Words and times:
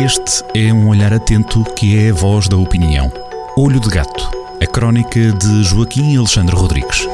Este 0.00 0.44
é 0.56 0.72
um 0.72 0.88
olhar 0.88 1.12
atento 1.12 1.64
que 1.74 1.98
é 1.98 2.10
a 2.10 2.14
voz 2.14 2.48
da 2.48 2.56
opinião. 2.56 3.10
Olho 3.56 3.80
de 3.80 3.88
Gato, 3.88 4.30
a 4.62 4.66
crónica 4.66 5.32
de 5.32 5.64
Joaquim 5.64 6.16
Alexandre 6.16 6.54
Rodrigues. 6.54 7.04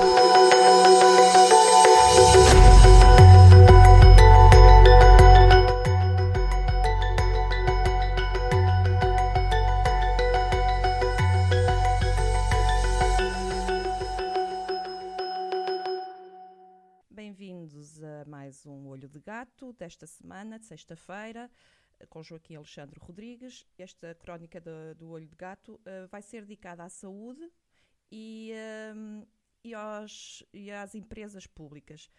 Bem-vindos 17.11 18.03
a 18.03 18.27
mais 18.27 18.67
um 18.67 18.89
Olho 18.89 19.09
de 19.09 19.21
Gato 19.21 19.73
desta 19.73 20.07
semana, 20.07 20.59
de 20.59 20.67
sexta-feira 20.67 21.51
com 22.09 22.23
Joaquim 22.23 22.57
Alexandre 22.57 22.99
Rodrigues. 23.01 23.67
Esta 23.79 24.15
crónica 24.15 24.61
do, 24.61 24.95
do 24.97 25.11
Olho 25.11 25.27
de 25.27 25.37
Gato 25.37 25.75
uh, 25.75 26.09
vai 26.11 26.23
ser 26.23 26.43
dedicada 26.43 26.85
à 26.85 26.89
saúde 26.89 27.51
e, 28.11 28.53
uh, 28.95 29.27
e, 29.63 29.75
aos, 29.75 30.45
e 30.53 30.71
às 30.71 30.95
empresas 30.95 31.47
públicas. 31.47 32.11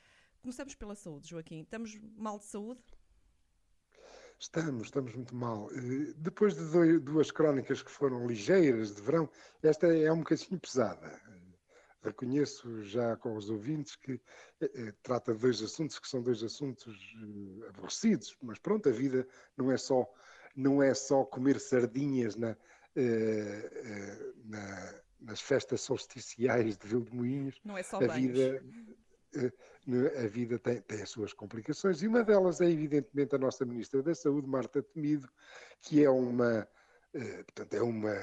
Começamos 0.41 0.75
pela 0.75 0.95
saúde, 0.95 1.29
Joaquim. 1.29 1.61
Estamos 1.61 1.97
mal 2.17 2.37
de 2.37 2.45
saúde? 2.45 2.81
Estamos, 4.39 4.87
estamos 4.87 5.15
muito 5.15 5.33
mal. 5.33 5.69
Eh, 5.71 6.13
depois 6.17 6.53
de 6.55 6.99
duas 6.99 7.31
crónicas 7.31 7.81
que 7.81 7.89
foram 7.89 8.27
ligeiras 8.27 8.93
de 8.93 9.01
verão, 9.01 9.29
esta 9.63 9.87
é 9.87 10.11
um 10.11 10.19
bocadinho 10.19 10.59
pesada 10.59 11.19
reconheço 12.05 12.83
já 12.83 13.15
com 13.17 13.35
os 13.35 13.49
ouvintes 13.49 13.95
que 13.95 14.21
eh, 14.61 14.71
eh, 14.73 14.93
trata 15.01 15.33
de 15.33 15.39
dois 15.39 15.61
assuntos 15.61 15.99
que 15.99 16.07
são 16.07 16.21
dois 16.21 16.43
assuntos 16.43 16.95
eh, 16.95 17.69
aborrecidos, 17.69 18.35
mas 18.41 18.59
pronto, 18.59 18.87
a 18.87 18.91
vida 18.91 19.27
não 19.57 19.71
é 19.71 19.77
só, 19.77 20.07
não 20.55 20.81
é 20.81 20.93
só 20.93 21.23
comer 21.25 21.59
sardinhas 21.59 22.35
na, 22.35 22.55
eh, 22.95 24.33
na, 24.45 24.95
nas 25.19 25.41
festas 25.41 25.81
solsticiais 25.81 26.77
de 26.77 26.87
Vildemoinhos. 26.87 27.59
Não 27.63 27.77
é 27.77 27.83
só 27.83 27.97
a 27.97 28.07
vida, 28.07 28.63
a 30.23 30.27
vida 30.27 30.57
tem, 30.59 30.81
tem, 30.81 31.01
as 31.01 31.09
suas 31.09 31.33
complicações 31.33 32.01
e 32.01 32.07
uma 32.07 32.23
delas 32.23 32.61
é 32.61 32.69
evidentemente 32.69 33.35
a 33.35 33.39
nossa 33.39 33.65
Ministra 33.65 34.01
da 34.01 34.15
Saúde, 34.15 34.47
Marta 34.47 34.81
Temido, 34.81 35.27
que 35.81 36.03
é 36.03 36.09
uma, 36.09 36.67
portanto, 37.11 37.73
é 37.73 37.81
uma 37.81 38.15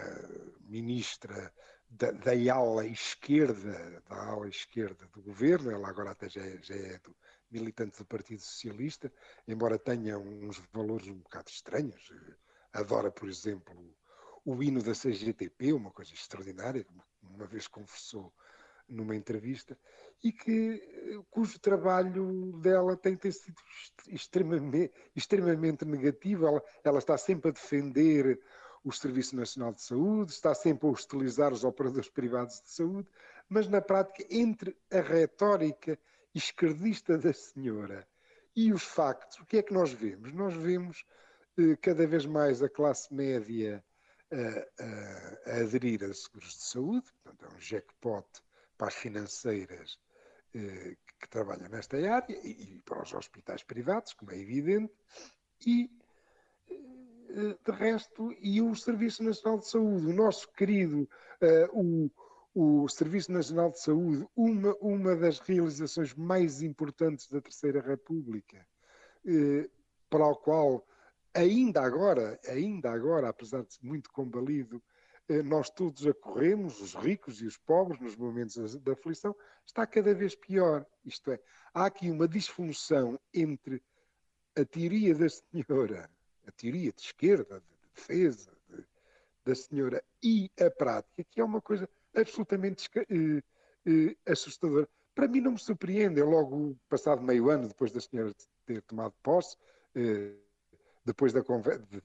ministra 0.61 1.53
da, 1.93 2.11
da, 2.11 2.55
ala 2.55 2.87
esquerda, 2.87 4.03
da 4.09 4.17
ala 4.17 4.49
esquerda 4.49 5.07
do 5.13 5.23
governo, 5.23 5.71
ela 5.71 5.89
agora 5.89 6.11
até 6.11 6.29
já 6.29 6.41
é, 6.41 6.59
já 6.63 6.75
é 6.75 6.99
do, 6.99 7.15
militante 7.51 7.99
do 7.99 8.05
Partido 8.07 8.41
Socialista, 8.41 9.13
embora 9.47 9.79
tenha 9.79 10.19
uns 10.19 10.63
valores 10.73 11.07
um 11.09 11.19
bocado 11.19 11.51
estranhos. 11.51 12.13
Adora, 12.73 13.11
por 13.11 13.29
exemplo, 13.29 13.95
o 14.45 14.63
hino 14.63 14.83
da 14.83 14.93
CGTP, 14.93 15.73
uma 15.73 15.91
coisa 15.91 16.15
extraordinária, 16.15 16.87
uma 17.23 17.47
vez 17.47 17.69
conversou 17.69 18.33
numa 18.89 19.15
entrevista, 19.15 19.79
e 20.25 20.33
que, 20.33 21.23
cujo 21.31 21.59
trabalho 21.59 22.53
dela 22.61 22.97
tem, 22.97 23.17
tem 23.17 23.31
sido 23.31 23.57
extremamente, 24.09 24.93
extremamente 25.15 25.85
negativo. 25.85 26.47
Ela, 26.47 26.63
ela 26.85 26.99
está 26.99 27.19
sempre 27.19 27.51
a 27.51 27.53
defender 27.53 28.41
o 28.85 28.93
Serviço 28.93 29.37
Nacional 29.37 29.73
de 29.73 29.83
Saúde, 29.83 30.33
está 30.33 30.55
sempre 30.55 30.89
a 30.89 30.91
hostilizar 30.91 31.53
os 31.53 31.65
operadores 31.65 32.09
privados 32.09 32.61
de 32.63 32.71
saúde, 32.71 33.09
mas 33.49 33.69
na 33.69 33.81
prática, 33.81 34.27
entre 34.31 34.77
a 34.91 35.01
retórica 35.01 35.99
esquerdista 36.35 37.17
da 37.19 37.33
senhora 37.33 38.07
e 38.57 38.73
os 38.73 38.83
factos, 38.83 39.39
o 39.39 39.47
que 39.47 39.59
é 39.59 39.63
que 39.63 39.73
nós 39.73 39.93
vemos? 39.93 40.33
Nós 40.33 40.55
vemos 40.55 41.05
eh, 41.59 41.77
cada 41.77 42.07
vez 42.07 42.27
mais 42.27 42.63
a 42.63 42.69
classe 42.69 43.13
média 43.13 43.85
a, 44.31 44.83
a, 44.83 45.53
a 45.53 45.61
aderir 45.61 46.03
a 46.05 46.13
seguros 46.13 46.55
de 46.55 46.65
saúde, 46.65 47.13
portanto, 47.23 47.45
é 47.45 47.57
um 47.57 47.61
jackpot 47.61 48.27
para 48.77 48.89
as 48.89 48.95
financeiras 48.95 49.99
eh, 50.55 50.97
que 51.21 51.29
trabalham 51.29 51.69
nesta 51.69 51.97
área 51.97 52.35
e, 52.43 52.77
e 52.77 52.81
para 52.81 53.03
os 53.03 53.13
hospitais 53.13 53.63
privados, 53.63 54.13
como 54.15 54.33
é 54.33 54.39
evidente, 54.39 54.93
e 55.67 55.85
eh, 55.85 56.02
de 57.33 57.73
resto, 57.73 58.33
e 58.41 58.61
o 58.61 58.75
Serviço 58.75 59.23
Nacional 59.23 59.59
de 59.59 59.69
Saúde, 59.69 60.07
o 60.07 60.13
nosso 60.13 60.51
querido, 60.53 61.09
uh, 61.73 62.11
o, 62.55 62.83
o 62.85 62.89
Serviço 62.89 63.33
Nacional 63.33 63.71
de 63.71 63.81
Saúde, 63.81 64.27
uma, 64.37 64.75
uma 64.81 65.17
das 65.17 65.39
realizações 65.39 66.15
mais 66.15 66.61
importantes 66.61 67.29
da 67.29 67.41
Terceira 67.41 67.81
República, 67.81 68.67
uh, 69.25 69.71
para 70.11 70.27
o 70.27 70.37
qual 70.37 70.87
ainda 71.35 71.81
agora, 71.81 72.39
ainda 72.47 72.91
agora, 72.91 73.31
apesar 73.31 73.63
de 73.63 73.79
muito 73.83 74.11
combalido, 74.13 74.83
nós 75.45 75.71
todos 75.71 76.07
acorremos, 76.07 76.79
os 76.83 76.95
ricos 76.95 77.41
e 77.41 77.47
os 77.47 77.57
pobres, 77.57 77.99
nos 78.01 78.17
momentos 78.17 78.77
da 78.81 78.93
aflição, 78.93 79.35
está 79.65 79.87
cada 79.87 80.13
vez 80.13 80.35
pior. 80.35 80.85
Isto 81.07 81.31
é, 81.31 81.41
há 81.73 81.87
aqui 81.87 82.11
uma 82.11 82.29
disfunção 82.29 83.19
entre 83.33 83.83
a 84.55 84.65
teoria 84.65 85.15
da 85.15 85.29
senhora 85.31 86.11
a 86.47 86.53
teoria 86.53 86.93
de 86.93 87.01
esquerda, 87.01 87.61
de 87.61 87.77
defesa 87.95 88.53
de, 88.69 88.85
da 89.45 89.55
senhora 89.55 90.03
e 90.23 90.51
a 90.61 90.71
prática, 90.71 91.25
que 91.31 91.41
é 91.41 91.45
uma 91.45 91.61
coisa 91.61 91.89
absolutamente 92.15 92.89
eh, 92.97 93.43
eh, 93.87 94.17
assustadora. 94.27 94.89
Para 95.15 95.29
mim 95.29 95.41
não 95.41 95.53
me 95.53 95.59
surpreende, 95.59 96.21
eu 96.21 96.29
logo 96.29 96.77
passado 96.89 97.23
meio 97.23 97.51
ano 97.51 97.69
depois 97.69 97.93
da 97.93 98.01
senhora 98.01 98.33
ter 98.65 98.83
tomado 98.83 99.15
posse, 99.23 99.57
eh, 99.95 100.35
depois 101.05 101.33
de 101.33 101.41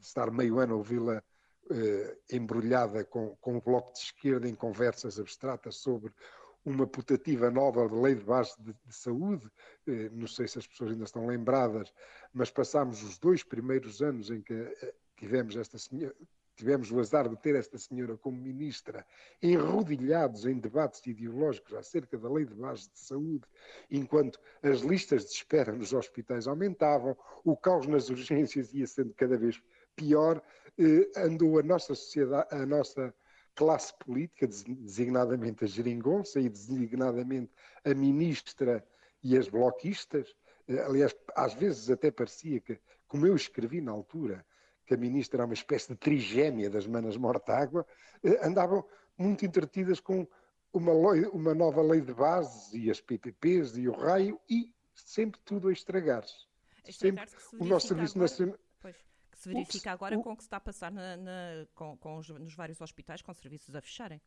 estar 0.01 0.31
meio 0.31 0.59
ano 0.59 0.73
a 0.73 0.77
ouvi-la 0.77 1.23
eh, 1.69 2.17
embrulhada 2.31 3.03
com, 3.03 3.35
com 3.37 3.57
o 3.57 3.61
bloco 3.61 3.93
de 3.93 3.99
esquerda 3.99 4.47
em 4.47 4.55
conversas 4.55 5.19
abstratas 5.19 5.75
sobre 5.75 6.13
uma 6.67 6.85
putativa 6.85 7.49
nova 7.49 7.85
lei 7.89 8.13
de 8.13 8.25
base 8.25 8.53
de, 8.59 8.73
de 8.73 8.93
saúde, 8.93 9.49
eh, 9.87 10.09
não 10.11 10.27
sei 10.27 10.49
se 10.49 10.59
as 10.59 10.67
pessoas 10.67 10.91
ainda 10.91 11.05
estão 11.05 11.25
lembradas, 11.25 11.93
mas 12.33 12.51
passámos 12.51 13.01
os 13.03 13.17
dois 13.17 13.41
primeiros 13.41 14.01
anos 14.01 14.29
em 14.29 14.41
que 14.41 14.53
eh, 14.53 14.93
tivemos 15.15 15.55
esta 15.55 15.77
senhora, 15.77 16.13
tivemos 16.57 16.91
o 16.91 16.99
azar 16.99 17.29
de 17.29 17.37
ter 17.37 17.55
esta 17.55 17.77
senhora 17.77 18.17
como 18.17 18.41
ministra, 18.41 19.05
enrodilhados 19.41 20.45
em 20.45 20.59
debates 20.59 21.05
ideológicos 21.07 21.73
acerca 21.73 22.17
da 22.17 22.29
lei 22.29 22.43
de 22.43 22.53
base 22.53 22.91
de 22.91 22.99
saúde, 22.99 23.45
enquanto 23.89 24.37
as 24.61 24.81
listas 24.81 25.23
de 25.25 25.31
espera 25.31 25.71
nos 25.71 25.93
hospitais 25.93 26.47
aumentavam, 26.47 27.15
o 27.45 27.55
caos 27.55 27.87
nas 27.87 28.09
urgências 28.09 28.73
ia 28.73 28.87
sendo 28.87 29.13
cada 29.13 29.37
vez 29.37 29.61
pior, 29.95 30.43
eh, 30.77 31.09
andou 31.15 31.59
a 31.59 31.63
nossa 31.63 31.95
sociedade, 31.95 32.53
a 32.53 32.65
nossa 32.65 33.13
classe 33.57 33.91
política, 33.97 34.47
designadamente 34.47 35.65
a 35.65 35.67
geringonça 35.67 36.39
e 36.39 36.47
designadamente 36.47 37.51
a 37.83 37.93
ministra 37.93 38.85
e 39.23 39.35
as 39.35 39.49
bloquistas. 39.49 40.35
Eh, 40.67 40.79
aliás, 40.79 41.15
às 41.35 41.55
vezes 41.55 41.89
até 41.89 42.11
parecia 42.11 42.61
que, 42.61 42.79
como 43.07 43.25
eu 43.25 43.35
escrevi 43.35 43.81
na 43.81 43.91
altura, 43.91 44.45
que 44.85 44.93
a 44.93 44.97
ministra 44.97 45.39
era 45.39 45.45
uma 45.45 45.55
espécie 45.55 45.89
de 45.89 45.95
trigêmea 45.95 46.69
das 46.69 46.85
manas 46.85 47.17
morta-água, 47.17 47.85
eh, 48.23 48.47
andavam 48.47 48.85
muito 49.17 49.43
entretidas 49.43 49.99
com 49.99 50.27
uma, 50.71 50.93
lei, 50.93 51.25
uma 51.25 51.55
nova 51.55 51.81
lei 51.81 51.99
de 51.99 52.13
base 52.13 52.77
e 52.77 52.91
as 52.91 53.01
PPPs 53.01 53.75
e 53.75 53.89
o 53.89 53.91
raio 53.91 54.39
e 54.47 54.71
sempre 54.93 55.41
tudo 55.43 55.69
a 55.69 55.73
estragar-se. 55.73 56.45
Estragar 56.87 57.27
o 57.59 57.65
nosso 57.65 57.87
Serviço 57.87 58.19
Nacional 58.19 58.55
que 59.37 59.43
se 59.43 59.49
verifica 59.49 59.91
agora 59.91 60.17
com 60.17 60.31
o 60.31 60.35
que 60.35 60.41
se 60.41 60.47
está 60.47 60.57
a 60.57 60.59
passar 60.59 60.91
na, 60.91 61.15
na, 61.15 61.67
com, 61.75 61.95
com 61.97 62.17
os, 62.17 62.27
nos 62.29 62.55
vários 62.55 62.81
hospitais 62.81 63.21
com 63.21 63.31
serviços 63.33 63.75
a 63.75 63.81
fecharem. 63.81 64.19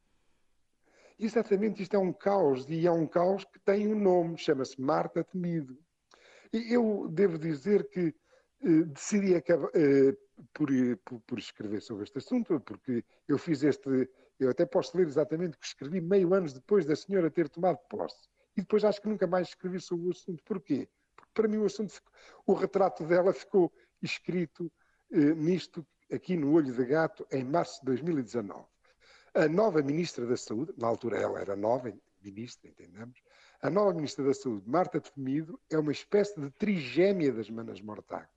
Exatamente, 1.19 1.83
isto 1.83 1.95
é 1.97 1.99
um 1.99 2.13
caos 2.13 2.65
e 2.71 2.87
é 2.87 2.93
um 2.93 3.07
caos 3.07 3.45
que 3.45 3.59
tem 3.59 3.93
um 3.93 3.99
nome, 3.99 4.39
chama-se 4.39 4.81
Marta 4.81 5.25
Temido. 5.25 5.77
E 6.53 6.73
eu 6.73 7.09
devo 7.11 7.39
dizer 7.39 7.89
que 7.91 8.15
eh, 8.63 8.85
decidi 8.85 9.35
acabar, 9.35 9.69
eh, 9.75 10.17
por, 10.55 10.71
por, 11.05 11.21
por, 11.23 11.39
escrever 11.39 11.83
sobre 11.83 12.05
este 12.05 12.19
assunto, 12.19 12.61
porque 12.61 13.05
eu 13.29 13.37
fiz 13.37 13.63
este, 13.63 14.09
eu 14.39 14.49
até 14.49 14.65
posso 14.65 14.97
ler 14.97 15.09
exatamente 15.09 15.59
que 15.59 15.67
escrevi 15.67 16.01
meio 16.01 16.33
anos 16.33 16.53
depois 16.53 16.87
da 16.87 16.97
senhora 16.97 17.31
ter 17.31 17.49
tomado 17.49 17.79
posse. 17.89 18.29
E 18.57 18.63
depois 18.63 18.85
acho 18.85 19.03
que 19.03 19.09
nunca 19.09 19.27
mais 19.27 19.49
escrevi 19.49 19.81
sobre 19.81 20.07
o 20.07 20.11
assunto. 20.13 20.43
Porquê? 20.45 20.89
Porque 21.15 21.33
para 21.35 21.49
mim 21.49 21.59
o 21.59 21.67
assunto, 21.67 22.01
o 22.47 22.55
retrato 22.55 23.05
dela 23.05 23.33
ficou 23.33 23.73
escrito 24.03 24.73
nisto 25.11 25.87
aqui 26.13 26.37
no 26.37 26.53
Olho 26.53 26.73
de 26.73 26.85
Gato 26.85 27.27
em 27.31 27.45
março 27.45 27.81
de 27.81 27.87
2019. 27.87 28.65
A 29.35 29.49
nova 29.49 29.83
Ministra 29.83 30.27
da 30.27 30.37
Saúde, 30.37 30.75
na 30.77 30.89
altura 30.89 31.19
ela 31.19 31.41
era 31.41 31.55
nova 31.55 31.93
Ministra, 32.23 32.69
entendemos, 32.69 33.23
a 33.63 33.71
nova 33.71 33.93
Ministra 33.93 34.25
da 34.25 34.35
Saúde, 34.35 34.69
Marta 34.69 35.01
Temido, 35.01 35.61
é 35.71 35.79
uma 35.79 35.93
espécie 35.93 36.39
de 36.41 36.51
trigêmea 36.51 37.33
das 37.33 37.49
manas 37.49 37.81
mortágua. 37.81 38.29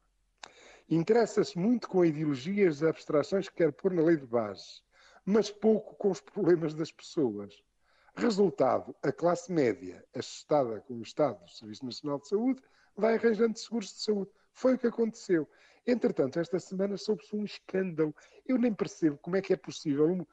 Interessa-se 0.90 1.58
muito 1.58 1.88
com 1.88 2.04
ideologias 2.04 2.81
e 2.81 2.88
abstrações 2.88 3.50
que 3.50 3.56
quer 3.56 3.72
pôr 3.72 3.94
na 3.94 4.02
lei 4.02 4.18
de 4.18 4.25
base, 4.25 4.81
mas 5.25 5.50
pouco 5.50 5.96
com 5.96 6.12
os 6.12 6.22
problemas 6.22 6.74
das 6.74 6.92
pessoas. 6.92 7.64
Resultado, 8.16 8.96
a 9.02 9.12
classe 9.12 9.52
média, 9.52 10.06
assustada 10.14 10.81
com 10.81 10.96
o 10.96 11.02
estado 11.02 11.44
do 11.44 11.50
Serviço 11.50 11.86
Nacional 11.86 12.20
de 12.20 12.28
Saúde, 12.28 12.62
vai 12.96 13.16
arranjando 13.16 13.58
seguros 13.58 13.94
de 13.94 14.02
saúde. 14.02 14.31
Foi 14.52 14.75
o 14.75 14.78
que 14.78 14.88
aconteceu. 14.88 15.50
Entretanto, 15.86 16.40
esta 16.40 16.60
semana 16.60 16.98
soube-se 16.98 17.36
um 17.36 17.44
escândalo. 17.44 18.16
Eu 18.46 18.58
nem 18.58 18.74
percebo 18.74 19.18
como 19.18 19.36
é 19.36 19.42
que 19.42 19.54
é 19.54 19.58
possível 19.58 20.26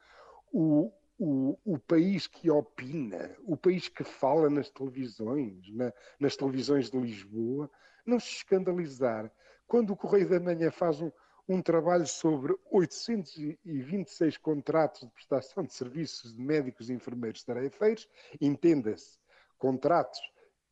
o, 0.51 0.91
o, 1.19 1.57
o 1.65 1.79
país 1.79 2.25
que 2.25 2.49
opina, 2.49 3.35
o 3.43 3.57
país 3.57 3.89
que 3.89 4.03
fala 4.03 4.49
nas 4.49 4.69
televisões, 4.69 5.69
na, 5.73 5.93
nas 6.19 6.35
televisões 6.35 6.89
de 6.89 6.97
Lisboa, 6.97 7.69
não 8.05 8.19
se 8.19 8.37
escandalizar 8.37 9.31
quando 9.67 9.91
o 9.91 9.95
Correio 9.95 10.27
da 10.27 10.39
Manhã 10.39 10.71
faz 10.71 11.01
um, 11.01 11.11
um 11.47 11.61
trabalho 11.61 12.07
sobre 12.07 12.55
826 12.71 14.37
contratos 14.37 15.01
de 15.01 15.09
prestação 15.11 15.63
de 15.63 15.73
serviços 15.73 16.33
de 16.33 16.41
médicos 16.41 16.89
e 16.89 16.93
enfermeiros 16.93 17.43
tarefeiros, 17.43 18.07
entenda-se, 18.39 19.19
contratos 19.57 20.19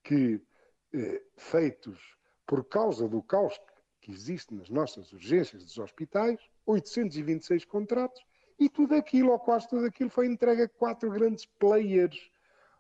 que, 0.04 0.42
eh, 0.94 1.22
feitos 1.38 2.18
por 2.46 2.66
causa 2.66 3.08
do 3.08 3.22
caos 3.22 3.60
que 4.09 4.15
existe 4.15 4.53
nas 4.56 4.69
nossas 4.69 5.13
urgências 5.13 5.63
dos 5.63 5.77
hospitais, 5.77 6.39
826 6.65 7.63
contratos, 7.65 8.21
e 8.59 8.67
tudo 8.67 8.95
aquilo, 8.95 9.31
ou 9.31 9.39
quase 9.39 9.69
tudo 9.69 9.85
aquilo, 9.85 10.09
foi 10.09 10.25
entregue 10.25 10.63
a 10.63 10.67
quatro 10.67 11.09
grandes 11.11 11.45
players. 11.45 12.29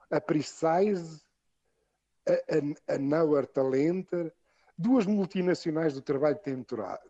A 0.09 0.19
Precise, 0.19 1.21
a, 2.27 2.33
a, 2.91 2.95
a 2.95 2.97
Nauer 2.97 3.45
Talenter, 3.45 4.33
duas 4.75 5.05
multinacionais 5.05 5.93
do 5.93 6.01
trabalho 6.01 6.39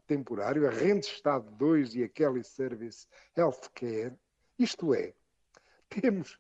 temporário, 0.06 0.68
a 0.68 0.70
Randstad 0.70 1.46
2 1.58 1.96
e 1.96 2.04
a 2.04 2.10
Kelly 2.10 2.44
Service 2.44 3.08
Healthcare. 3.38 4.14
Isto 4.58 4.94
é, 4.94 5.14
temos 5.88 6.38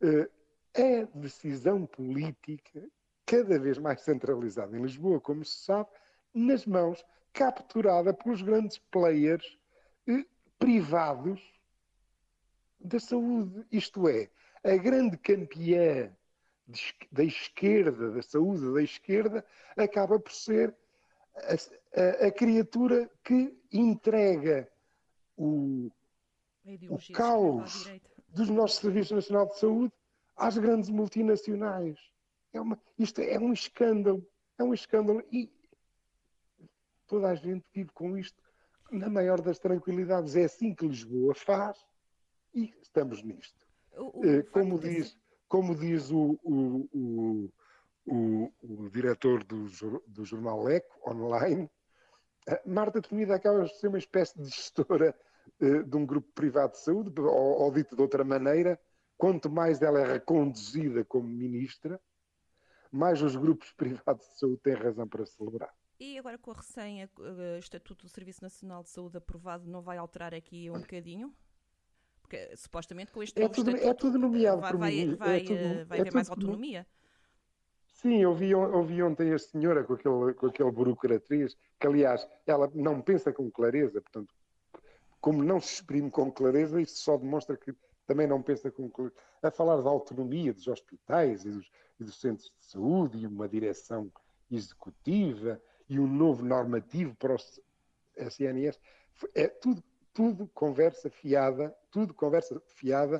uh, 0.00 0.30
a 0.76 1.18
decisão 1.18 1.84
política 1.86 2.88
cada 3.26 3.58
vez 3.58 3.78
mais 3.78 4.00
centralizada 4.02 4.78
em 4.78 4.82
Lisboa, 4.82 5.20
como 5.20 5.44
se 5.44 5.64
sabe, 5.64 5.90
nas 6.36 6.66
mãos, 6.66 7.04
capturada 7.32 8.12
pelos 8.12 8.42
grandes 8.42 8.78
players 8.90 9.58
uh, 10.08 10.24
privados 10.58 11.40
da 12.78 13.00
saúde. 13.00 13.66
Isto 13.72 14.08
é, 14.08 14.28
a 14.62 14.76
grande 14.76 15.16
campeã 15.16 16.14
da 17.12 17.24
esquerda, 17.24 18.10
da 18.10 18.22
saúde 18.22 18.72
da 18.72 18.82
esquerda, 18.82 19.44
acaba 19.76 20.18
por 20.18 20.32
ser 20.32 20.74
a, 21.36 21.54
a, 22.24 22.26
a 22.26 22.30
criatura 22.30 23.10
que 23.22 23.56
entrega 23.72 24.68
o, 25.36 25.90
o 26.90 27.12
caos 27.12 27.90
dos 28.28 28.48
nossos 28.50 28.78
Serviços 28.78 29.12
Nacional 29.12 29.46
de 29.48 29.58
Saúde 29.58 29.92
às 30.36 30.58
grandes 30.58 30.90
multinacionais. 30.90 31.98
É 32.52 32.60
uma, 32.60 32.80
isto 32.98 33.20
é 33.20 33.38
um 33.38 33.52
escândalo. 33.52 34.26
É 34.58 34.64
um 34.64 34.72
escândalo. 34.72 35.22
E 35.30 35.50
toda 37.06 37.28
a 37.28 37.34
gente 37.34 37.64
vive 37.72 37.90
com 37.92 38.16
isto 38.16 38.42
na 38.90 39.08
maior 39.08 39.40
das 39.40 39.58
tranquilidades. 39.58 40.36
É 40.36 40.44
assim 40.44 40.74
que 40.74 40.86
Lisboa 40.86 41.34
faz 41.34 41.78
e 42.54 42.74
estamos 42.80 43.22
nisto. 43.22 43.66
O, 43.96 44.20
o 44.20 44.24
eh, 44.24 44.42
como, 44.44 44.78
diz, 44.78 45.18
como 45.48 45.74
diz 45.74 46.10
o, 46.10 46.38
o, 46.42 47.50
o, 48.06 48.52
o 48.62 48.90
diretor 48.90 49.42
do, 49.44 49.66
do 50.06 50.24
jornal 50.24 50.68
Eco, 50.68 51.10
online, 51.10 51.70
Marta 52.64 53.02
Temida 53.02 53.34
acaba 53.34 53.64
de 53.64 53.76
ser 53.76 53.88
uma 53.88 53.98
espécie 53.98 54.40
de 54.40 54.48
gestora 54.48 55.14
uh, 55.60 55.82
de 55.82 55.96
um 55.96 56.06
grupo 56.06 56.28
privado 56.32 56.72
de 56.72 56.80
saúde, 56.80 57.20
ou, 57.20 57.28
ou, 57.28 57.72
dito 57.72 57.96
de 57.96 58.02
outra 58.02 58.22
maneira, 58.24 58.78
quanto 59.16 59.50
mais 59.50 59.82
ela 59.82 60.00
é 60.00 60.12
reconduzida 60.12 61.04
como 61.04 61.28
ministra, 61.28 62.00
mais 62.90 63.20
os 63.20 63.34
grupos 63.34 63.72
privados 63.76 64.26
de 64.28 64.38
saúde 64.38 64.60
têm 64.62 64.74
razão 64.74 65.08
para 65.08 65.26
celebrar. 65.26 65.74
E 65.98 66.18
agora 66.18 66.36
com 66.36 66.50
a 66.50 66.54
recém-Estatuto 66.54 68.06
do 68.06 68.10
Serviço 68.10 68.42
Nacional 68.42 68.82
de 68.82 68.90
Saúde 68.90 69.16
aprovado, 69.16 69.66
não 69.66 69.80
vai 69.80 69.96
alterar 69.96 70.34
aqui 70.34 70.70
um 70.70 70.78
bocadinho? 70.78 71.34
Porque 72.20 72.54
supostamente 72.56 73.12
com 73.12 73.22
este 73.22 73.40
é 73.40 73.48
tudo, 73.48 73.74
é 73.74 73.94
tudo 73.94 74.18
nomeado 74.18 74.60
vai, 74.60 74.72
vai, 74.72 75.00
é 75.00 75.14
vai, 75.14 75.40
tudo, 75.40 75.58
eh, 75.58 75.84
vai 75.84 75.98
é 75.98 76.00
haver 76.02 76.12
mais 76.12 76.28
autonomia. 76.28 76.86
Sim, 77.94 78.16
eu 78.20 78.34
vi, 78.34 78.50
eu 78.50 78.82
vi 78.82 79.02
ontem 79.02 79.32
a 79.32 79.38
senhora 79.38 79.82
com 79.84 79.94
aquele, 79.94 80.34
com 80.34 80.46
aquele 80.46 80.70
burocratriz, 80.70 81.56
que 81.80 81.86
aliás, 81.86 82.28
ela 82.46 82.70
não 82.74 83.00
pensa 83.00 83.32
com 83.32 83.50
clareza, 83.50 84.02
portanto, 84.02 84.34
como 85.18 85.42
não 85.42 85.60
se 85.60 85.74
exprime 85.74 86.10
com 86.10 86.30
clareza, 86.30 86.80
isso 86.80 86.98
só 86.98 87.16
demonstra 87.16 87.56
que 87.56 87.74
também 88.06 88.26
não 88.26 88.42
pensa 88.42 88.70
com 88.70 88.90
clareza. 88.90 89.16
A 89.42 89.50
falar 89.50 89.80
da 89.80 89.88
autonomia 89.88 90.52
dos 90.52 90.66
hospitais 90.66 91.46
e 91.46 91.50
dos, 91.50 91.70
e 91.98 92.04
dos 92.04 92.20
centros 92.20 92.52
de 92.58 92.66
saúde 92.66 93.18
e 93.18 93.26
uma 93.26 93.48
direção 93.48 94.12
executiva 94.50 95.60
e 95.88 95.98
um 95.98 96.06
novo 96.06 96.44
normativo 96.44 97.14
para 97.16 97.34
o 97.34 97.38
SNS, 98.16 98.78
é 99.34 99.48
tudo 99.48 99.82
tudo 100.16 100.48
conversa 100.54 101.10
fiada, 101.10 101.76
tudo 101.90 102.14
conversa 102.14 102.58
fiada, 102.68 103.18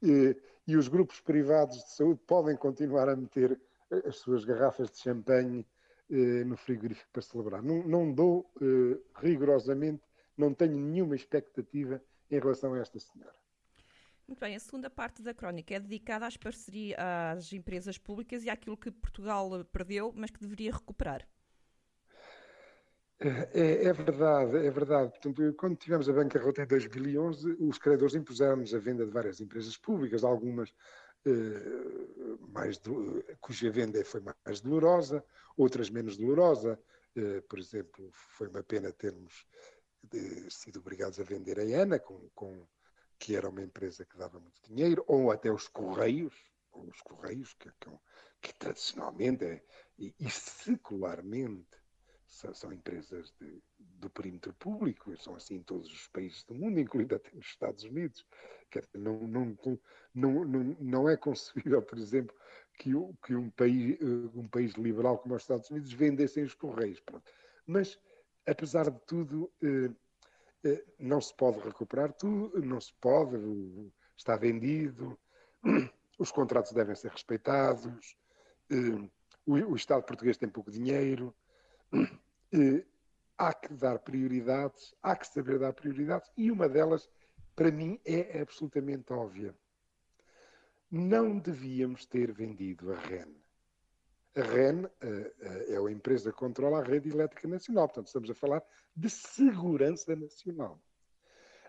e, 0.00 0.36
e 0.68 0.76
os 0.76 0.86
grupos 0.86 1.20
privados 1.20 1.78
de 1.78 1.90
saúde 1.90 2.20
podem 2.28 2.56
continuar 2.56 3.08
a 3.08 3.16
meter 3.16 3.60
eh, 3.90 4.02
as 4.06 4.18
suas 4.18 4.44
garrafas 4.44 4.88
de 4.88 4.98
champanhe 4.98 5.66
eh, 6.08 6.44
no 6.44 6.56
frigorífico 6.56 7.10
para 7.12 7.22
celebrar. 7.22 7.60
Não, 7.60 7.82
não 7.82 8.12
dou 8.12 8.48
eh, 8.62 9.00
rigorosamente, 9.16 10.00
não 10.36 10.54
tenho 10.54 10.78
nenhuma 10.78 11.16
expectativa 11.16 12.00
em 12.30 12.38
relação 12.38 12.72
a 12.74 12.78
esta 12.78 13.00
senhora. 13.00 13.34
Muito 14.28 14.38
bem, 14.38 14.54
a 14.54 14.60
segunda 14.60 14.88
parte 14.88 15.22
da 15.22 15.34
crónica 15.34 15.74
é 15.74 15.80
dedicada 15.80 16.24
às 16.24 16.36
parcerias 16.36 16.96
às 17.00 17.52
empresas 17.52 17.98
públicas 17.98 18.44
e 18.44 18.50
àquilo 18.50 18.76
que 18.76 18.92
Portugal 18.92 19.64
perdeu, 19.72 20.12
mas 20.14 20.30
que 20.30 20.38
deveria 20.38 20.70
recuperar. 20.70 21.26
É, 23.20 23.86
é, 23.86 23.92
verdade, 23.92 24.56
é 24.58 24.70
verdade. 24.70 25.10
Portanto, 25.10 25.54
quando 25.54 25.76
tivemos 25.76 26.08
a 26.08 26.12
bancarrota 26.12 26.62
em 26.62 26.66
2011, 26.66 27.56
os 27.58 27.76
credores 27.76 28.14
impuseram-nos 28.14 28.72
a 28.72 28.78
venda 28.78 29.04
de 29.04 29.10
várias 29.10 29.40
empresas 29.40 29.76
públicas, 29.76 30.22
algumas 30.22 30.72
eh, 31.26 32.38
mais 32.48 32.78
do, 32.78 33.24
cuja 33.40 33.70
venda 33.70 34.04
foi 34.04 34.20
mais 34.20 34.60
dolorosa, 34.60 35.24
outras 35.56 35.90
menos 35.90 36.16
dolorosa. 36.16 36.78
Eh, 37.16 37.40
por 37.48 37.58
exemplo, 37.58 38.08
foi 38.12 38.48
uma 38.48 38.62
pena 38.62 38.92
termos 38.92 39.44
eh, 40.14 40.48
sido 40.48 40.78
obrigados 40.78 41.18
a 41.18 41.24
vender 41.24 41.58
a 41.58 41.82
ANA, 41.82 41.98
com, 41.98 42.28
com, 42.34 42.66
que 43.18 43.34
era 43.34 43.48
uma 43.48 43.62
empresa 43.62 44.04
que 44.04 44.16
dava 44.16 44.38
muito 44.38 44.62
dinheiro, 44.62 45.04
ou 45.08 45.32
até 45.32 45.50
os 45.50 45.66
Correios, 45.66 46.34
os 46.72 47.00
Correios, 47.00 47.52
que, 47.54 47.68
que, 47.80 47.90
que 48.40 48.54
tradicionalmente 48.54 49.44
é, 49.44 49.62
e, 49.98 50.14
e 50.20 50.30
secularmente 50.30 51.66
são, 52.28 52.72
empresas 52.72 53.32
de, 53.40 53.62
do 53.78 54.10
perímetro 54.10 54.52
público, 54.54 55.16
são 55.16 55.34
assim 55.34 55.56
em 55.56 55.62
todos 55.62 55.90
os 55.90 56.06
países 56.08 56.44
do 56.44 56.54
mundo, 56.54 56.78
incluindo 56.80 57.14
até 57.14 57.30
nos 57.34 57.46
Estados 57.46 57.84
Unidos. 57.84 58.24
Não, 58.94 59.18
não, 59.26 59.58
não, 60.14 60.44
não, 60.44 60.76
não 60.78 61.08
é 61.08 61.16
concebível, 61.16 61.82
por 61.82 61.98
exemplo, 61.98 62.36
que, 62.78 62.90
que 63.24 63.34
um, 63.34 63.50
país, 63.50 63.98
um 64.34 64.46
país 64.46 64.74
liberal 64.74 65.18
como 65.18 65.34
os 65.34 65.42
Estados 65.42 65.70
Unidos 65.70 65.92
vendessem 65.92 66.44
os 66.44 66.54
Correios. 66.54 67.00
Pronto. 67.00 67.24
Mas, 67.66 67.98
apesar 68.46 68.90
de 68.90 69.00
tudo, 69.06 69.50
eh, 69.62 69.90
eh, 70.64 70.84
não 70.98 71.20
se 71.20 71.34
pode 71.34 71.58
recuperar 71.60 72.12
tudo, 72.12 72.60
não 72.60 72.80
se 72.80 72.92
pode, 73.00 73.36
está 74.16 74.36
vendido, 74.36 75.18
os 76.18 76.30
contratos 76.30 76.72
devem 76.72 76.94
ser 76.94 77.10
respeitados, 77.10 78.16
eh, 78.70 79.10
o, 79.46 79.54
o 79.54 79.76
Estado 79.76 80.02
português 80.02 80.36
tem 80.36 80.48
pouco 80.48 80.70
dinheiro, 80.70 81.34
eh, 81.34 81.47
há 83.36 83.54
que 83.54 83.72
dar 83.74 83.98
prioridades, 83.98 84.94
há 85.02 85.16
que 85.16 85.26
saber 85.26 85.58
dar 85.58 85.72
prioridades, 85.72 86.30
e 86.36 86.50
uma 86.50 86.68
delas, 86.68 87.08
para 87.54 87.70
mim, 87.70 88.00
é 88.04 88.40
absolutamente 88.40 89.12
óbvia. 89.12 89.54
Não 90.90 91.38
devíamos 91.38 92.06
ter 92.06 92.32
vendido 92.32 92.92
a 92.92 92.96
REN. 92.96 93.34
A 94.36 94.42
REN 94.42 94.84
uh, 94.84 94.88
uh, 94.88 94.90
é 95.68 95.76
a 95.76 95.92
empresa 95.92 96.30
que 96.32 96.38
controla 96.38 96.80
a 96.80 96.84
rede 96.84 97.10
elétrica 97.10 97.48
nacional, 97.48 97.88
portanto, 97.88 98.06
estamos 98.06 98.30
a 98.30 98.34
falar 98.34 98.62
de 98.94 99.10
segurança 99.10 100.14
nacional. 100.14 100.80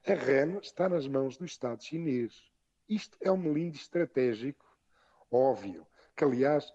A 0.05 0.13
REN 0.13 0.59
está 0.59 0.87
nas 0.87 1.07
mãos 1.07 1.37
do 1.37 1.45
Estado 1.45 1.83
chinês. 1.83 2.49
Isto 2.87 3.17
é 3.21 3.31
um 3.31 3.37
melindre 3.37 3.79
estratégico 3.79 4.65
óbvio, 5.31 5.85
que, 6.15 6.23
aliás, 6.23 6.73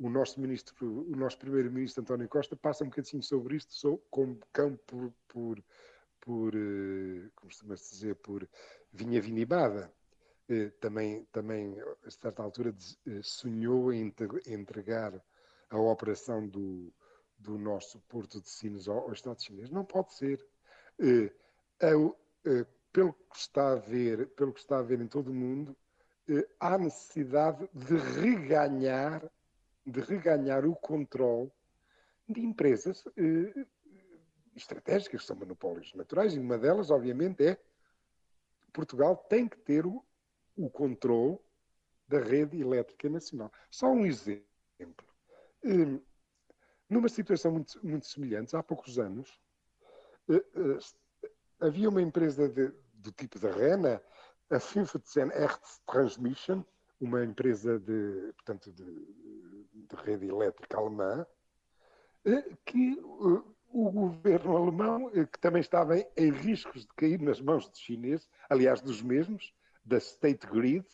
o 0.00 0.08
nosso 0.08 0.40
ministro, 0.40 1.06
o 1.12 1.14
nosso 1.14 1.36
primeiro-ministro 1.38 2.00
António 2.00 2.26
Costa 2.26 2.56
passa 2.56 2.82
um 2.84 2.88
bocadinho 2.88 3.22
sobre 3.22 3.56
isto, 3.56 3.74
sou 3.74 3.98
como 4.10 4.40
cão 4.50 4.74
por, 4.86 5.12
por, 5.28 5.62
por 6.18 6.54
eh, 6.54 7.28
como 7.36 7.50
costuma-se 7.50 7.90
dizer, 7.90 8.16
por 8.16 8.48
vinha 8.90 9.20
vinibada. 9.20 9.92
Eh, 10.48 10.70
também, 10.80 11.24
também, 11.30 11.76
a 12.04 12.10
certa 12.10 12.42
altura, 12.42 12.74
eh, 13.06 13.20
sonhou 13.22 13.92
em 13.92 14.12
entregar 14.46 15.22
a 15.68 15.78
operação 15.78 16.48
do, 16.48 16.90
do 17.38 17.58
nosso 17.58 18.00
Porto 18.08 18.40
de 18.40 18.48
Sinos 18.48 18.88
ao, 18.88 19.00
ao 19.00 19.12
Estado 19.12 19.42
chinês. 19.42 19.68
Não 19.68 19.84
pode 19.84 20.14
ser. 20.14 20.44
pelo 22.92 23.12
que 23.12 23.36
está 23.36 23.72
a 23.72 23.76
ver, 23.76 24.28
pelo 24.30 24.52
que 24.52 24.60
está 24.60 24.78
a 24.78 24.82
ver 24.82 25.00
em 25.00 25.06
todo 25.06 25.30
o 25.30 25.34
mundo, 25.34 25.76
há 26.58 26.78
necessidade 26.78 27.68
de 27.72 27.96
reganhar 27.96 29.30
de 29.86 30.00
reganhar 30.00 30.66
o 30.66 30.74
controle 30.76 31.50
de 32.28 32.40
empresas 32.40 33.04
eh, 33.16 33.66
estratégicas, 34.54 35.20
que 35.20 35.26
são 35.26 35.36
monopólios 35.36 35.94
naturais, 35.94 36.34
e 36.34 36.38
uma 36.38 36.58
delas, 36.58 36.90
obviamente, 36.90 37.44
é 37.44 37.58
Portugal 38.72 39.16
tem 39.16 39.48
que 39.48 39.58
ter 39.58 39.86
o, 39.86 40.04
o 40.56 40.70
controle 40.70 41.38
da 42.06 42.20
rede 42.20 42.60
elétrica 42.60 43.08
nacional. 43.08 43.52
Só 43.70 43.88
um 43.88 44.06
exemplo. 44.06 44.44
Hum, 45.64 46.00
numa 46.88 47.08
situação 47.08 47.52
muito, 47.52 47.78
muito 47.86 48.06
semelhante, 48.06 48.56
há 48.56 48.62
poucos 48.62 48.98
anos, 48.98 49.40
eh, 50.28 50.44
eh, 50.54 51.26
havia 51.60 51.88
uma 51.88 52.02
empresa 52.02 52.48
de, 52.48 52.72
do 52.94 53.12
tipo 53.12 53.38
da 53.38 53.50
RENA, 53.50 54.02
a 54.50 54.58
15 54.58 54.98
Hertz 55.32 55.80
Transmission, 55.86 56.64
uma 57.00 57.24
empresa 57.24 57.78
de, 57.78 58.32
portanto, 58.34 58.72
de, 58.72 59.59
de 59.90 60.02
rede 60.02 60.28
elétrica 60.28 60.78
alemã, 60.78 61.26
eh, 62.24 62.56
que 62.64 62.98
o 63.72 63.90
governo 63.90 64.56
alemão, 64.56 65.10
que 65.10 65.38
também 65.38 65.60
estava 65.60 65.96
em 65.98 66.30
riscos 66.30 66.82
de 66.82 66.92
cair 66.94 67.20
nas 67.20 67.40
mãos 67.40 67.68
dos 67.68 67.78
chineses, 67.78 68.28
aliás, 68.48 68.80
dos 68.80 69.00
mesmos, 69.00 69.54
da 69.84 69.98
State 69.98 70.46
Grid, 70.46 70.84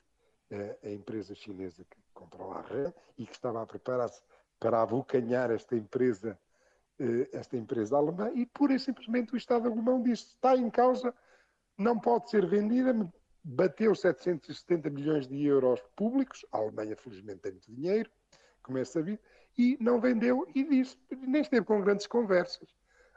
a 0.84 0.90
empresa 0.90 1.34
chinesa 1.34 1.84
que 1.84 1.96
controla 2.12 2.58
a 2.58 2.62
rede, 2.62 2.94
e 3.18 3.26
que 3.26 3.32
estava 3.32 3.62
a 3.62 3.66
preparar-se 3.66 4.22
para 4.60 4.82
abocanhar 4.82 5.50
esta 5.50 5.74
empresa, 5.74 6.38
esta 7.32 7.56
empresa 7.56 7.96
alemã, 7.96 8.30
e 8.34 8.44
pura 8.46 8.74
e 8.74 8.78
simplesmente 8.78 9.32
o 9.32 9.36
Estado 9.36 9.68
alemão 9.68 10.02
disse: 10.02 10.26
está 10.26 10.54
em 10.54 10.70
causa, 10.70 11.14
não 11.78 11.98
pode 11.98 12.30
ser 12.30 12.46
vendida, 12.46 12.94
bateu 13.42 13.94
770 13.94 14.90
milhões 14.90 15.26
de 15.26 15.44
euros 15.44 15.80
públicos, 15.94 16.44
a 16.52 16.58
Alemanha 16.58 16.96
felizmente 16.96 17.40
tem 17.40 17.52
muito 17.52 17.72
dinheiro, 17.72 18.10
como 18.66 18.78
é 18.78 18.84
sabido, 18.84 19.20
e 19.56 19.78
não 19.80 20.00
vendeu 20.00 20.46
e 20.54 20.64
disse, 20.64 20.98
nem 21.10 21.40
esteve 21.40 21.64
com 21.64 21.80
grandes 21.80 22.06
conversas. 22.06 22.68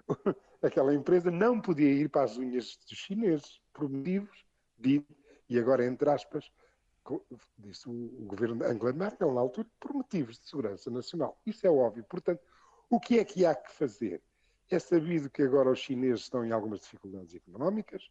Aquela 0.61 0.93
empresa 0.93 1.31
não 1.31 1.59
podia 1.59 1.91
ir 1.91 2.09
para 2.09 2.23
as 2.23 2.37
unhas 2.37 2.77
dos 2.87 2.97
chineses, 2.97 3.59
por 3.73 3.89
motivos, 3.89 4.45
de, 4.77 5.03
e 5.49 5.57
agora 5.57 5.85
entre 5.85 6.09
aspas, 6.09 6.51
disse 7.57 7.89
o, 7.89 7.93
governo 8.27 8.57
de 8.57 8.65
Angela 8.65 8.93
Merkel 8.93 9.33
na 9.33 9.41
altura, 9.41 9.67
por 9.79 9.93
motivos 9.93 10.39
de 10.39 10.47
segurança 10.47 10.91
nacional. 10.91 11.39
Isso 11.45 11.65
é 11.65 11.69
óbvio. 11.69 12.03
Portanto, 12.03 12.41
o 12.89 12.99
que 12.99 13.17
é 13.17 13.25
que 13.25 13.45
há 13.45 13.55
que 13.55 13.71
fazer? 13.71 14.21
É 14.69 14.77
sabido 14.77 15.29
que 15.29 15.41
agora 15.41 15.71
os 15.71 15.79
chineses 15.79 16.21
estão 16.21 16.45
em 16.45 16.51
algumas 16.51 16.81
dificuldades 16.81 17.33
económicas, 17.33 18.07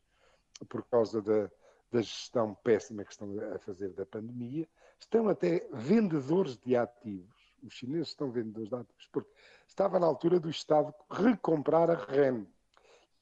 por 0.68 0.82
causa 0.86 1.22
da, 1.22 1.48
da 1.90 2.02
gestão 2.02 2.54
péssima 2.54 3.04
que 3.04 3.12
estão 3.12 3.34
a 3.54 3.58
fazer 3.58 3.90
da 3.90 4.04
pandemia, 4.04 4.68
estão 4.98 5.28
até 5.28 5.66
vendedores 5.72 6.56
de 6.58 6.76
ativos. 6.76 7.36
Os 7.62 7.74
chineses 7.74 8.08
estão 8.08 8.30
vendedores 8.30 8.68
de 8.68 8.74
ativos, 8.76 9.08
porque 9.12 9.30
estava 9.66 9.98
na 9.98 10.06
altura 10.06 10.38
do 10.38 10.50
Estado 10.50 10.94
recomprar 11.10 11.90
a 11.90 11.94
REN. 11.94 12.46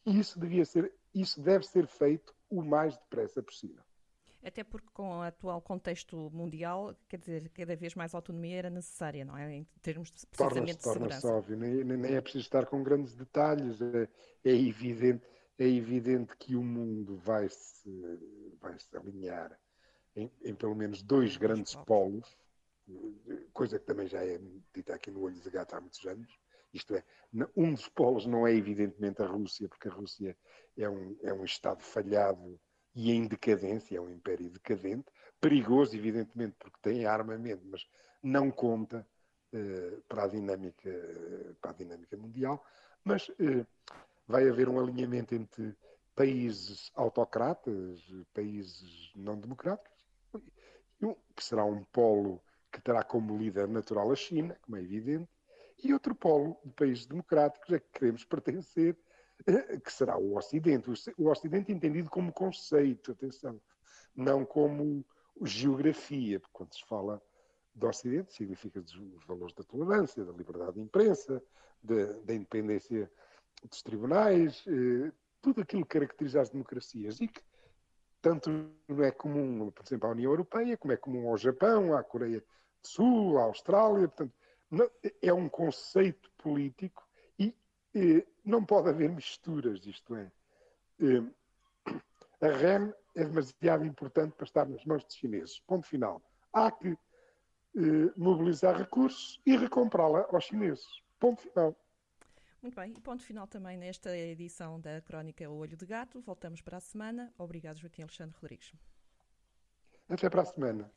E 0.04 0.18
isso, 0.18 0.38
devia 0.38 0.64
ser, 0.64 0.92
isso 1.14 1.40
deve 1.40 1.66
ser 1.66 1.86
feito 1.86 2.34
o 2.50 2.62
mais 2.62 2.96
depressa 2.96 3.42
possível. 3.42 3.82
Até 4.44 4.62
porque 4.62 4.86
com 4.92 5.18
o 5.18 5.22
atual 5.22 5.60
contexto 5.60 6.30
mundial, 6.32 6.94
quer 7.08 7.18
dizer, 7.18 7.48
cada 7.48 7.74
vez 7.74 7.96
mais 7.96 8.14
autonomia 8.14 8.58
era 8.58 8.70
necessária, 8.70 9.24
não 9.24 9.36
é? 9.36 9.52
Em 9.52 9.66
termos 9.82 10.12
de 10.12 10.24
precisamente 10.24 10.76
torna 10.76 10.76
de 10.76 10.82
segurança. 10.82 11.20
Torna-se 11.20 11.26
óbvio, 11.26 11.56
nem, 11.56 11.82
nem, 11.82 12.14
é 12.14 12.20
preciso 12.20 12.44
estar 12.44 12.64
com 12.66 12.80
grandes 12.80 13.16
detalhes, 13.16 13.80
é, 13.82 14.08
é 14.44 14.52
evidente 14.52 15.26
é 15.58 15.66
evidente 15.66 16.36
que 16.36 16.54
o 16.54 16.62
mundo 16.62 17.16
vai 17.16 17.48
se, 17.48 17.90
vai 18.60 18.78
-se 18.78 18.96
alinhar 18.96 19.58
em, 20.14 20.30
em 20.42 20.54
pelo 20.54 20.74
menos 20.74 21.02
dois 21.02 21.36
grandes 21.36 21.74
polos, 21.74 22.36
coisa 23.52 23.78
que 23.78 23.86
também 23.86 24.06
já 24.06 24.24
é 24.24 24.40
dita 24.72 24.94
aqui 24.94 25.10
no 25.10 25.22
Olho 25.22 25.40
de 25.40 25.50
Gato 25.50 25.74
há 25.74 25.80
muitos 25.80 26.04
anos. 26.06 26.38
Isto 26.72 26.94
é, 26.94 27.04
um 27.56 27.72
dos 27.72 27.88
polos 27.88 28.26
não 28.26 28.46
é 28.46 28.52
evidentemente 28.52 29.22
a 29.22 29.26
Rússia, 29.26 29.68
porque 29.68 29.88
a 29.88 29.92
Rússia 29.92 30.36
é 30.76 30.88
um, 30.88 31.16
é 31.22 31.32
um 31.32 31.44
Estado 31.44 31.82
falhado 31.82 32.58
e 32.94 33.12
em 33.12 33.26
decadência, 33.26 33.96
é 33.96 34.00
um 34.00 34.10
império 34.10 34.50
decadente, 34.50 35.10
perigoso, 35.40 35.96
evidentemente, 35.96 36.56
porque 36.58 36.78
tem 36.80 37.04
armamento, 37.04 37.62
mas 37.66 37.86
não 38.22 38.50
conta 38.50 39.06
uh, 39.52 40.02
para, 40.08 40.24
a 40.24 40.28
dinâmica, 40.28 40.90
para 41.60 41.70
a 41.72 41.74
dinâmica 41.74 42.16
mundial. 42.16 42.64
Mas 43.04 43.28
uh, 43.28 43.66
vai 44.26 44.48
haver 44.48 44.68
um 44.68 44.80
alinhamento 44.80 45.34
entre 45.34 45.76
países 46.16 46.90
autocratas, 46.94 48.02
países 48.32 49.12
não 49.14 49.38
democráticos, 49.38 49.92
que 51.36 51.44
será 51.44 51.64
um 51.64 51.84
polo 51.84 52.42
que 52.72 52.80
terá 52.80 53.04
como 53.04 53.36
líder 53.36 53.68
natural 53.68 54.10
a 54.10 54.16
China, 54.16 54.58
como 54.62 54.78
é 54.78 54.82
evidente, 54.82 55.28
e 55.84 55.92
outro 55.92 56.14
polo 56.14 56.58
de 56.64 56.72
países 56.72 57.06
democráticos 57.06 57.72
a 57.72 57.78
que 57.78 57.86
queremos 57.92 58.24
pertencer, 58.24 58.96
eh, 59.46 59.78
que 59.78 59.92
será 59.92 60.16
o 60.16 60.36
Ocidente. 60.36 60.90
O 61.18 61.28
Ocidente 61.28 61.70
entendido 61.70 62.08
como 62.08 62.32
conceito, 62.32 63.12
atenção, 63.12 63.60
não 64.14 64.44
como 64.44 65.04
geografia, 65.42 66.40
porque 66.40 66.52
quando 66.54 66.74
se 66.74 66.84
fala 66.86 67.22
do 67.74 67.86
Ocidente 67.86 68.32
significa 68.32 68.80
os 68.80 69.26
valores 69.26 69.54
da 69.54 69.62
tolerância, 69.64 70.24
da 70.24 70.32
liberdade 70.32 70.74
de 70.74 70.80
imprensa, 70.80 71.42
da 71.82 72.34
independência 72.34 73.10
dos 73.62 73.82
tribunais, 73.82 74.64
eh, 74.66 75.12
tudo 75.40 75.60
aquilo 75.60 75.82
que 75.82 75.98
caracteriza 75.98 76.40
as 76.40 76.50
democracias 76.50 77.20
e 77.20 77.28
que 77.28 77.40
tanto 78.20 78.50
não 78.88 79.04
é 79.04 79.10
comum, 79.12 79.70
por 79.70 79.84
exemplo, 79.84 80.08
à 80.08 80.12
União 80.12 80.30
Europeia, 80.32 80.76
como 80.76 80.92
é 80.92 80.96
comum 80.96 81.28
ao 81.28 81.36
Japão, 81.36 81.96
à 81.96 82.02
Coreia 82.02 82.40
do 82.40 82.46
Sul, 82.88 83.38
à 83.38 83.44
Austrália. 83.44 84.08
Portanto, 84.08 84.34
não, 84.70 84.90
é 85.22 85.32
um 85.32 85.48
conceito 85.48 86.30
político 86.38 87.06
e 87.38 87.54
eh, 87.94 88.26
não 88.44 88.64
pode 88.64 88.88
haver 88.88 89.08
misturas, 89.10 89.86
isto 89.86 90.16
é. 90.16 90.32
Eh, 91.00 91.22
a 92.40 92.48
REM 92.48 92.92
é 93.14 93.24
demasiado 93.24 93.84
importante 93.84 94.34
para 94.34 94.44
estar 94.44 94.68
nas 94.68 94.84
mãos 94.84 95.04
dos 95.04 95.14
chineses. 95.14 95.60
Ponto 95.60 95.86
final. 95.86 96.20
Há 96.52 96.70
que 96.70 96.88
eh, 96.88 98.12
mobilizar 98.16 98.76
recursos 98.76 99.40
e 99.46 99.56
recomprá-la 99.56 100.26
aos 100.32 100.44
chineses. 100.44 100.86
Ponto 101.20 101.42
final. 101.42 101.76
Muito 102.62 102.74
bem, 102.74 102.92
e 102.96 103.00
ponto 103.00 103.22
final 103.22 103.46
também 103.46 103.76
nesta 103.76 104.16
edição 104.16 104.80
da 104.80 105.00
Crónica 105.00 105.48
O 105.48 105.58
Olho 105.58 105.76
de 105.76 105.86
Gato. 105.86 106.20
Voltamos 106.20 106.60
para 106.60 106.78
a 106.78 106.80
semana. 106.80 107.32
Obrigado, 107.38 107.78
Joaquim 107.78 108.02
Alexandre 108.02 108.34
Rodrigues. 108.40 108.72
Até 110.08 110.28
para 110.30 110.42
a 110.42 110.44
semana. 110.44 110.90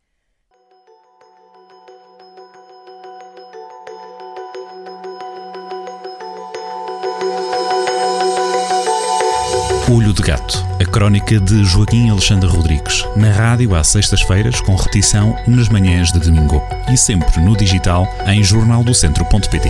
Olho 9.92 10.14
de 10.14 10.22
Gato, 10.22 10.64
a 10.80 10.86
crónica 10.86 11.40
de 11.40 11.64
Joaquim 11.64 12.12
Alexandre 12.12 12.48
Rodrigues, 12.48 13.04
na 13.16 13.32
rádio 13.32 13.76
às 13.76 13.88
sextas-feiras, 13.88 14.62
com 14.62 14.76
repetição 14.76 15.36
nas 15.48 15.68
manhãs 15.68 16.12
de 16.12 16.20
domingo 16.20 16.62
e 16.94 16.96
sempre 16.96 17.42
no 17.42 17.58
digital 17.58 18.08
em 18.28 18.44
jornaldocentro.pt. 18.44 19.70